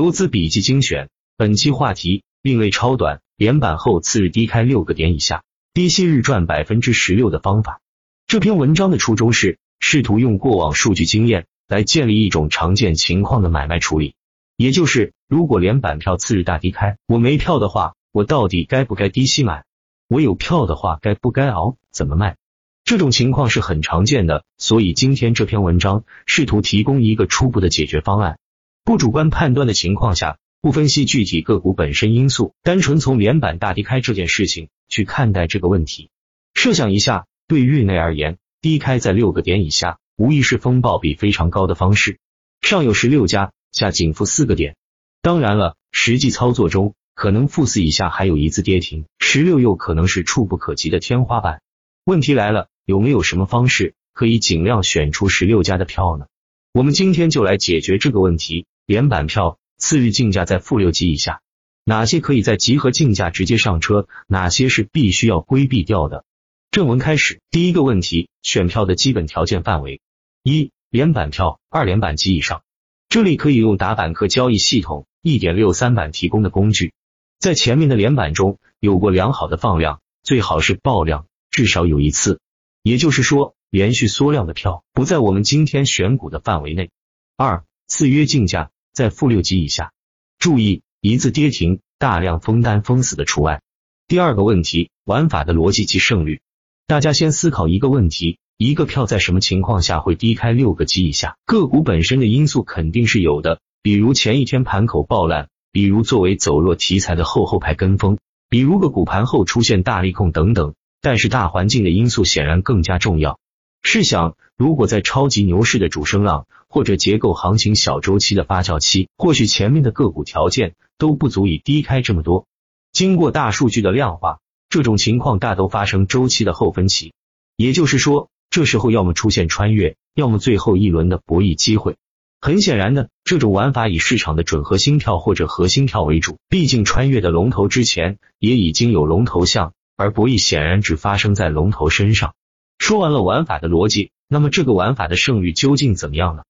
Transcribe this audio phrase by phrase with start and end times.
[0.00, 5.42] 投资笔记精选，本期话题：另类超短，连板后次日低开六个点以下，
[5.74, 7.82] 低吸日赚百分之十六的方法。
[8.26, 14.14] 这篇文章的初衷是试图用过往数据经验来建立一种常见情况的买卖处理，
[14.56, 19.64] 也就是如果连板票次日大低开，我没票的话，我到底该不该低吸买？
[20.08, 21.76] 我有票的话，该不该熬？
[21.92, 22.38] 怎么卖？
[22.84, 28.38] 这种情况是很常见的，所以今天这篇文章试图提供一个初步的解决方案。
[28.84, 36.10] 不主观判断的情况下，不分析具体个股本身因素，单纯从连板大低开这件事情去看待这个问题。
[36.54, 42.18] 设想一下，对日内而言，低开在六个点以下，无疑是风暴比非常高的方式。
[42.62, 44.76] 上有十六家，下仅负四个点。
[45.22, 51.62] 当然了，实际操作中，可能负四以下还有一字跌停，十六又可能是触不可及的天花板。
[52.04, 56.26] 问题来了，有没有什么方式可以尽量选出十六家的票呢？
[56.72, 58.66] 我们今天就来解决这个问题。
[58.90, 61.42] 连板票次日竞价在负六级以下，
[61.84, 64.08] 哪些可以在集合竞价直接上车？
[64.26, 66.24] 哪些是必须要规避掉的？
[66.72, 70.00] 正文开始，第一个问题，选票的基本条件范围：
[70.42, 72.64] 一、连板票二连板及以上，
[73.08, 76.92] 这里可以用打板客交易系统一点六三版提供的工具，
[77.38, 82.40] 在前面的连板中有过良好的放量，最好是爆量，至少有一次，
[82.82, 86.90] 也就是说连续缩量的票不在我们今天选股的范围内。
[87.36, 88.72] 二、次约竞价。
[88.92, 89.92] 在负六级以下，
[90.38, 93.62] 注意一字跌停，大量封单封死的除外。
[94.06, 96.40] 第二个问题，玩法的逻辑及胜率。
[96.86, 101.36] 大家先思考一个问题：一个票在什么情况下会低开六个级以下？
[101.46, 108.18] 个股本身的因素肯定是有的，比如前一天盘口爆烂，比如作为走弱题材的后后排跟风，
[108.48, 110.74] 比如个股盘后出现大利空等等。
[111.02, 113.38] 但是大环境的因素显然更加重要。
[113.82, 122.46] 试想，如果在超级牛市的主升浪，或者结构行情小周期的发酵期，或许前面的个股条件都不足以低开这么多。
[122.92, 127.14] 经过大数据的量化，这种情况大都发生周期的后分期，
[127.56, 131.96] 也就是说，这时候要么出现穿越，要么最后一轮的博弈机会。
[132.40, 142.34] 很显然的，这种玩法以市场的准核心票或者核心票为主，毕竟穿越的龙头之前也已经有龙头像，而博弈显然只发生在龙头身上。
[142.80, 146.42] 说完了玩法的逻辑，那么这个玩法的胜率究竟怎么样呢？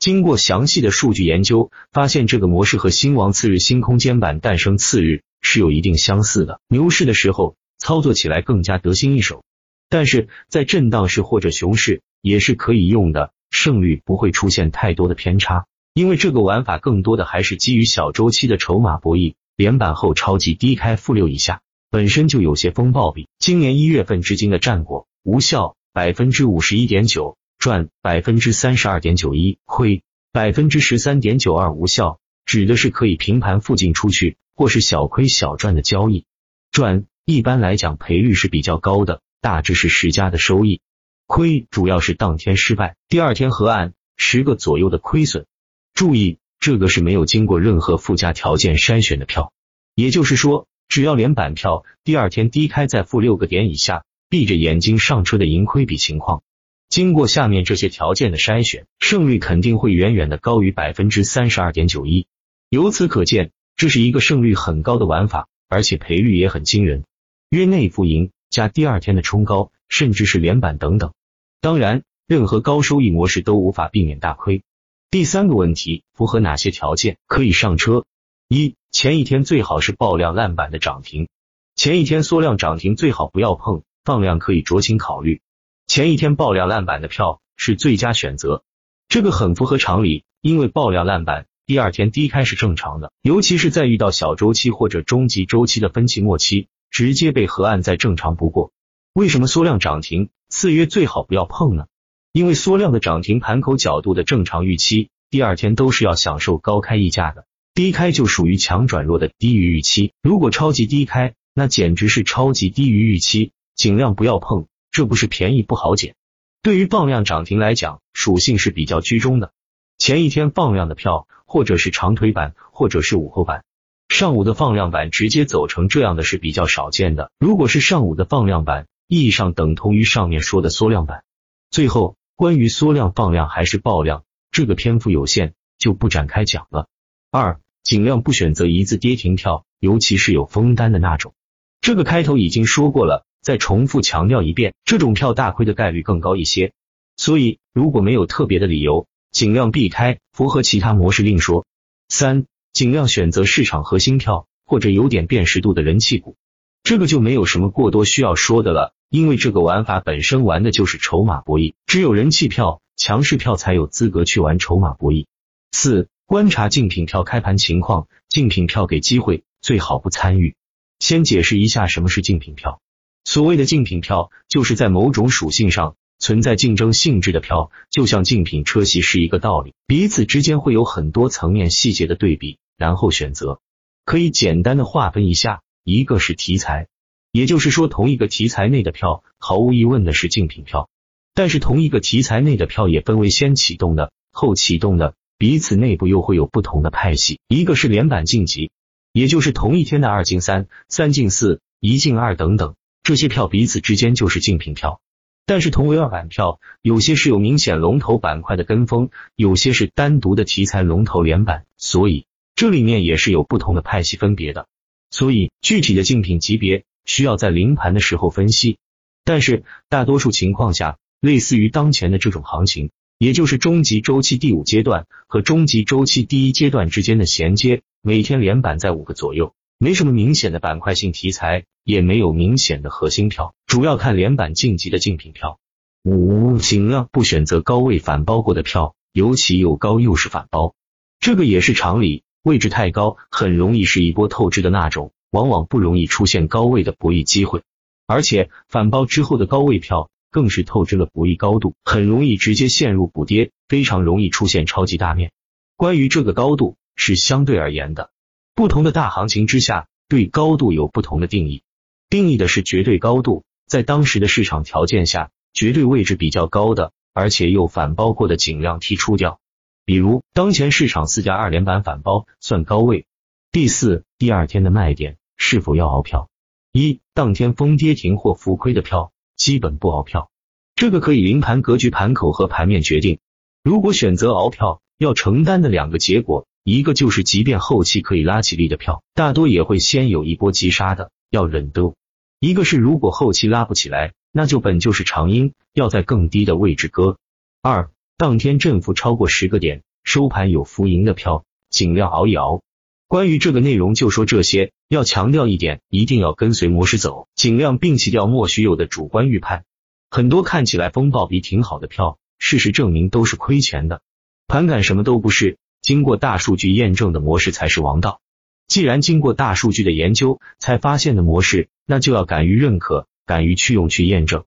[0.00, 6.60] 经过详细的数据研究，发现这个模式和新王次日新空间板诞生次日是有一定相似的。
[6.68, 9.44] 牛市的时候操作起来更加得心应手，
[9.88, 19.34] 但是在震荡市或者熊市也是可以用的，胜率不会出现太多的偏差，因为这个玩法更多的还是基于小周期的筹码博弈。
[19.56, 25.06] 连板后超级低开负六以下，本身就有些风暴比，今年一月份至今的战果。
[25.22, 31.72] 无效百分之五十一点九，赚百分之三十二点九一，亏百分之十三点九二。
[31.72, 36.26] 无效指的是可以平盘附近出去，或是小亏小赚的交易。
[36.70, 40.82] 赚一般来讲赔率是比较高的，大致是十家的收益。
[41.26, 45.46] 亏主要是当天失败，第二天合案十个左右的亏损。
[45.94, 49.50] 注意，这个是没有经过任何附加条件筛选的票，
[49.94, 54.04] 也就是说，只要连板票第二天低开在负六个点以下。
[54.28, 56.42] 闭着眼睛上车的盈亏比情况，
[56.88, 62.26] 经过下面这些条件的筛选，胜率肯定会远远的高于百分之三十二点九一。
[62.68, 67.04] 由此可见，这是一个胜率很高的玩法，而且赔率也很惊人，
[67.50, 71.12] 约内负盈加第二天的冲高，甚至是连板等等。
[71.60, 74.62] 当然，任何高收益模式都无法避免大亏。
[75.08, 78.04] 第三个问题，符合哪些条件可以上车？
[78.48, 81.28] 一，前一天最好是爆量烂板的涨停，
[81.76, 83.82] 前一天缩量涨停最好不要碰。
[84.06, 85.42] 放量可以酌情考虑，
[85.88, 88.62] 前一天爆量烂板的票是最佳选择，
[89.08, 98.70] 这个很符合常理，因为爆量烂板第二天低开是正常的，尤其是在遇到小周期或者中级周期的分期末期，直接被合案再正常不过。
[99.12, 101.86] 为什么缩量涨停次约最好不要碰呢？
[102.30, 107.44] 因为缩量的涨停盘口角度的正常预期，第二天都是要享受高开溢价的，
[107.74, 113.50] 低开就属于强转弱的低于预期，如果超级低开，那简直是超级低于预期。
[113.76, 116.16] 尽量不要碰，这不是便宜不好捡。
[116.62, 119.52] 对于放量涨停来讲，属性是比较居中的。
[119.98, 123.64] 前一天放量的票，或者是长腿板，或者是午后板。
[124.08, 127.30] 上午的放量板直接走成这样的是比较少见的。
[127.38, 131.22] 如果是上午的放量板，意义上等同于上面说的缩量板。
[131.70, 136.88] 最后，关于缩量放量还是爆量，这个篇幅有限，就不展开讲了。
[137.30, 141.34] 二，尽量不选择一字跌停票，尤其是有封单的那种。
[141.82, 143.26] 这个开头已经说过了。
[143.46, 146.72] 再重复强调一遍，这种票大亏的概率更高一些，
[147.16, 150.18] 所以如果没有特别的理由，尽量避开。
[150.32, 151.64] 符合其他模式另说。
[152.08, 156.34] 三，尽量选择市场核心票或者有点辨识度的人气股。
[156.82, 165.26] 这个就没有什么过多需要说的了，因为这个玩法本身玩的就是筹码博弈，只有人气票、强势票才有资格去玩筹码博弈。
[165.70, 170.56] 四、观察竞品票开盘情况，竞品票给机会最好不参与。
[170.98, 172.80] 先解释一下什么是竞品票。
[173.26, 183.60] 所谓的竞品票，就是在某种属性上存在竞争性质的票，就像竞品车系是一个道理，彼此之间会有很多层面细节的对比，然后选择。
[184.04, 185.60] 可以简单的划分一下。
[185.82, 186.88] 一个是题材，
[187.32, 190.88] 也就是说同一个题材内的票，毫无疑问的是竞品票。
[191.34, 197.40] 但是同一个题材内的票也分为先启动的、后启动的，彼此内部又会有不同的派系。
[197.48, 198.70] 一个是连板晋级，
[199.12, 202.74] 也就是同一天的二进三、三进四、一进二等等，
[203.06, 205.00] 这些票彼此之间就是竞品票。
[205.44, 212.26] 但是同为二板票，有些是有明显龙头板块的跟风，有些是单独的题材龙头连板，所以
[212.56, 214.66] 这里面也是有不同的派系分别的。
[215.08, 218.78] 所以，具体的竞品级别需要在临盘的时候分析。
[219.24, 235.58] 但是，大多数情况下，类似于当前的这种行情，也就是中级周期第五阶段和中级周期第一阶段之间的衔接，每天连板在五个左右，没什么明显的板块性题材，也没有明显的核心票，主要看连板晋级的竞品票。
[236.02, 240.74] 五，尽量不选择高位反包过的票，尤其又高又是反包，
[241.20, 242.22] 这个也是常理。
[242.42, 247.62] 位置太高，很容易是一波透支的那种，往往不容易出现高位的博弈机会。
[248.06, 255.32] 而且反包之后的高位票，更是透支了博弈高度，很容易直接陷入补跌，非常容易出现超级大面。
[255.76, 258.10] 关于这个高度是相对而言的，
[258.56, 261.62] 不同的大行情之下，对高度有不同的定义。
[262.08, 269.40] 定义的是绝对高度，在当时的市场条件下，绝对位置比较高的，而且又反包过的，尽量剔出掉。
[269.84, 273.04] 比如当前市场四家二连板反包算高位。
[273.52, 276.30] 第四，第二天的卖点是否要熬票？
[276.72, 280.30] 一，当天封跌停或浮亏的票基本不熬票，
[280.74, 283.18] 这个可以临盘格局、盘口和盘面决定。
[283.62, 291.94] 如果选择熬票，要承担的两个结果，一个就是即便后期可以拉起力的票，大多也会先有一波急杀的，要忍得；
[292.40, 297.18] 一个是如果后期拉不起来，那就本就是长阴，要在更低的位置割。
[297.62, 297.88] 二。
[298.18, 302.62] 当天振幅超过十个点，收盘有浮盈的票，尽量熬一熬。
[303.06, 309.64] 关于这个内容就说这些，要强调一点，一定要跟随模式走，尽量摒弃掉莫须有的主观预判。
[310.10, 314.00] 很多看起来风暴比挺好的票，事实证明都是亏钱的。
[314.48, 318.20] 盘感什么都不是，经过大数据验证的模式才是王道。
[318.66, 324.46] 既然经过大数据的研究才发现的模式，那就要敢于认可，敢于去用去验证。